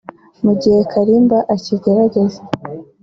[0.43, 2.39] mu gihe Kalimba akigerageza